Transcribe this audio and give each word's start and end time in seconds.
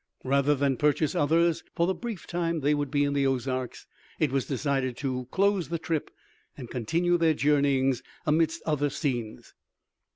Rather 0.23 0.55
than 0.55 0.77
purchase 0.77 1.13
others 1.13 1.63
for 1.75 1.85
the 1.85 1.93
brief 1.93 2.25
time 2.25 2.61
they 2.61 2.73
would 2.73 2.89
be 2.89 3.03
in 3.03 3.13
the 3.13 3.27
Ozarks, 3.27 3.85
it 4.17 4.31
was 4.31 4.47
decided 4.47 4.97
to 4.97 5.27
close 5.29 5.69
the 5.69 5.77
trip 5.77 6.09
and 6.57 6.71
continue 6.71 7.19
their 7.19 7.35
journeyings 7.35 8.01
amidst 8.25 8.63
other 8.65 8.89
scenes. 8.89 9.53